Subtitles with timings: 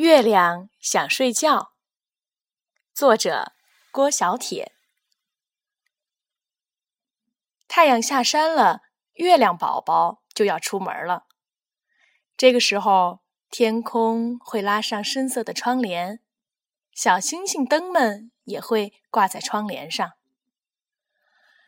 [0.00, 1.74] 月亮想睡觉。
[2.94, 3.52] 作者：
[3.92, 4.72] 郭小铁。
[7.68, 8.80] 太阳下山了，
[9.12, 11.26] 月亮宝宝就要出门了。
[12.38, 16.20] 这个时候，天空会拉上深色的窗帘，
[16.94, 20.12] 小星星灯们也会挂在窗帘上。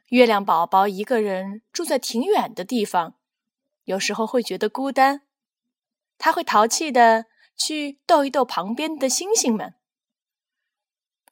[0.07, 3.19] 月亮宝宝一个人住在挺远的地方，
[3.85, 5.27] 有时候会觉得孤单，
[6.17, 7.27] 他会淘气的。
[7.57, 9.75] 去逗一逗旁边的星星们。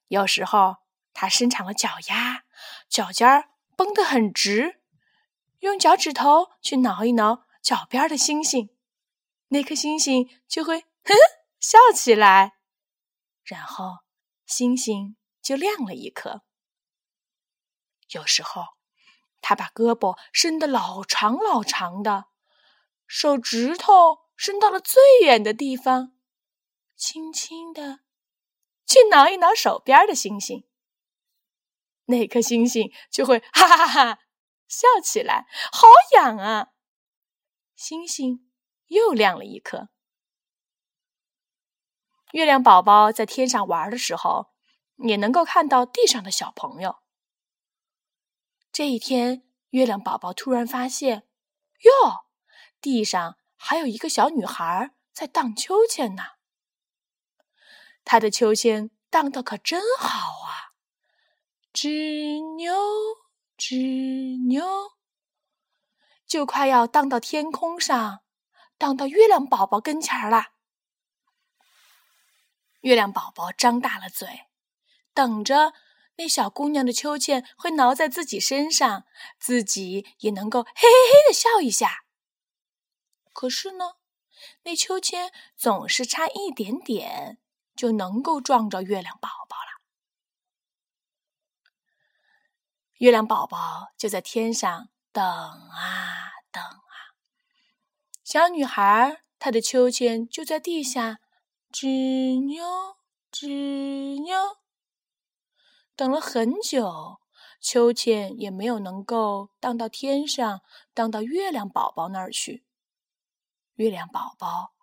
[0.08, 0.76] 有时候，
[1.12, 2.45] 他伸长了脚丫，
[2.88, 4.80] 脚尖儿绷得很直，
[5.60, 8.70] 用脚趾头去挠一挠脚边的星星，
[9.48, 11.18] 那颗星星就会呵呵
[11.60, 12.59] 笑起来，
[13.45, 13.98] 然后
[14.46, 16.42] 星星就亮了一颗。
[18.10, 18.64] 有时候，
[19.40, 22.26] 他把胳膊伸得老长老长的，
[23.06, 24.29] 手指头。
[24.40, 26.16] 伸到了最远的地方，
[26.96, 28.00] 轻轻的
[28.86, 30.66] 去挠一挠手边的星星，
[32.06, 34.20] 那颗星星就会哈哈哈哈
[34.66, 36.68] 笑起来，好痒啊！
[37.76, 38.50] 星星
[38.87, 39.90] 又亮了一颗。
[42.32, 44.54] 月亮宝宝在天上玩的时候，
[45.06, 47.00] 也能够看到地上的小朋友。
[48.72, 51.28] 这一天，月亮宝宝突然发现，
[51.82, 52.24] 哟，
[52.80, 53.37] 地上。
[53.62, 56.22] 还有一个小女孩在荡秋千呢，
[58.04, 60.08] 她的秋千荡得可真好
[60.46, 60.72] 啊！
[61.74, 62.74] 吱扭
[63.58, 64.64] 吱扭，
[66.26, 68.22] 就快要荡到天空上，
[68.78, 70.54] 荡到月亮宝宝跟前儿了。
[72.81, 74.47] 月亮宝宝张大了嘴，
[75.12, 75.75] 等着
[76.16, 79.04] 那小姑娘的秋千会挠在自己身上，
[79.38, 82.04] 自己也能够嘿嘿嘿的笑一下。
[83.32, 83.97] 可是呢，
[84.62, 87.38] 那秋千总是差一点点
[87.75, 89.81] 就能够撞着月亮宝宝了。
[92.94, 97.16] 月亮宝宝就在天上等啊等啊，
[98.22, 101.21] 小女孩她的秋千就在地下
[101.72, 102.65] 吱扭
[103.32, 104.59] 吱扭，
[105.97, 107.21] 等了很久，
[107.60, 110.60] 秋千也没有能够荡到天上，
[110.93, 112.65] 荡到月亮宝宝那儿去。
[113.81, 114.75] 月亮宝宝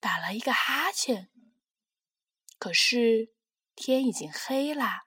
[0.00, 1.30] 打了一个哈欠，
[2.58, 3.34] 可是
[3.74, 5.02] 天已经黑了，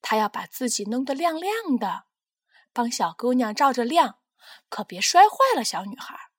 [0.00, 2.06] 他要把自己弄得亮亮的，
[2.72, 4.18] 帮小姑娘照着亮，
[4.70, 6.30] 可别摔坏了小女孩。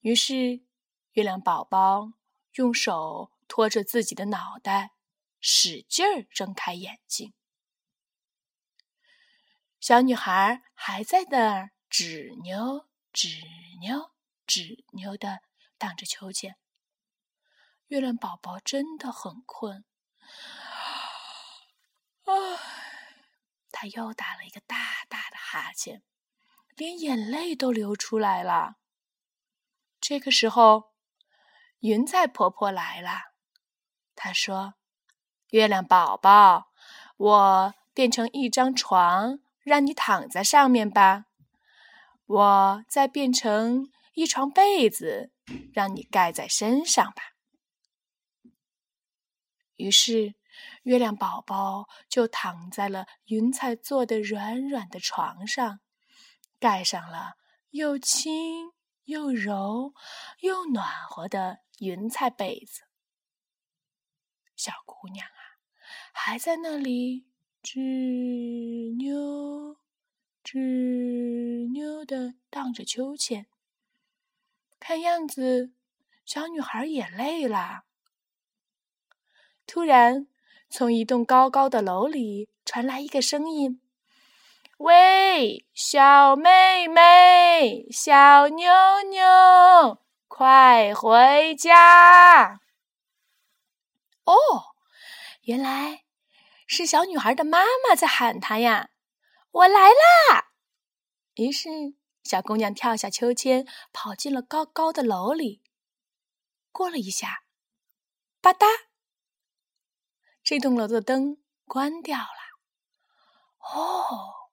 [0.00, 0.64] 于是，
[1.12, 2.14] 月亮宝宝
[2.54, 4.94] 用手托着自己的脑袋，
[5.38, 7.32] 使劲儿睁开眼睛。
[9.78, 12.88] 小女孩还在那儿指扭。
[13.12, 13.42] 吱
[13.80, 14.10] 扭
[14.46, 15.40] 吱扭的
[15.76, 16.56] 荡着秋千，
[17.88, 19.84] 月亮宝宝真的很困，
[22.24, 22.32] 唉，
[23.70, 26.02] 他又打了一个大大的哈欠，
[26.74, 28.76] 连眼泪都流出来了。
[30.00, 30.94] 这个时候，
[31.80, 33.34] 云彩婆婆来了，
[34.16, 34.74] 她说
[35.52, 36.72] ：“月亮宝宝，
[37.18, 41.26] 我变成一张床，让你躺在上面吧。”
[42.26, 45.32] 我再变成一床被子，
[45.72, 47.22] 让你盖在身上吧。
[49.76, 50.34] 于是，
[50.84, 55.80] 月亮宝宝就躺在了云彩做的软软的床上，
[56.60, 57.34] 盖上了
[57.70, 58.72] 又轻
[59.04, 59.92] 又柔
[60.40, 62.82] 又暖和的云彩被子。
[64.54, 65.58] 小姑娘啊，
[66.12, 67.26] 还在那里
[67.62, 69.81] 吱扭。
[70.44, 73.46] 吱扭的荡着秋千，
[74.80, 75.72] 看样子
[76.24, 77.84] 小女孩也累了。
[79.66, 80.26] 突然，
[80.68, 83.80] 从一栋高高的楼里传来一个声音
[84.78, 88.72] ：“喂，小妹妹，小妞
[89.10, 92.60] 妞，快回家！”
[94.26, 94.34] 哦，
[95.42, 96.02] 原来
[96.66, 98.90] 是小女孩的妈妈在喊她呀。
[99.52, 100.52] 我来啦！
[101.34, 101.68] 于是，
[102.24, 105.62] 小姑娘跳下秋千，跑进了高高的楼里。
[106.70, 107.44] 过了一下，
[108.40, 108.66] 吧嗒，
[110.42, 112.26] 这栋楼的灯关掉了。
[113.58, 114.50] 哦，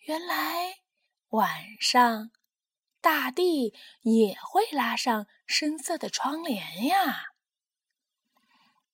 [0.00, 0.80] 原来
[1.28, 2.30] 晚上
[3.00, 7.28] 大地也会拉上深色的窗帘呀。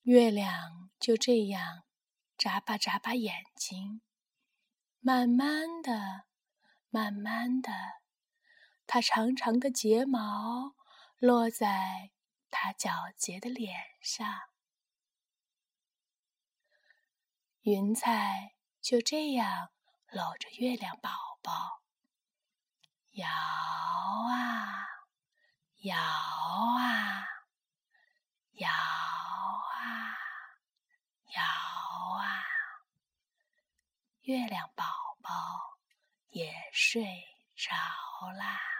[0.02, 1.82] 月亮就这样
[2.38, 4.00] 眨巴眨巴眼睛。
[5.06, 6.24] 慢慢的，
[6.88, 7.70] 慢慢的，
[8.86, 10.76] 它长长的睫毛
[11.18, 12.10] 落在
[12.50, 14.26] 他皎洁的脸上。
[17.64, 19.72] 云彩就这样
[20.08, 21.82] 搂着月亮宝宝，
[23.10, 24.86] 摇啊
[25.82, 27.26] 摇啊
[28.52, 30.16] 摇啊
[31.34, 31.42] 摇
[32.16, 32.42] 啊，
[34.22, 34.84] 月宝
[35.22, 35.30] 宝
[36.30, 37.02] 也睡
[37.56, 37.72] 着
[38.38, 38.73] 啦。